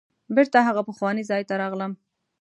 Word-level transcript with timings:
بیرته 0.35 0.59
هغه 0.67 0.81
پخواني 0.89 1.23
ځای 1.29 1.41
ته 1.49 1.53
راغلم. 1.61 1.91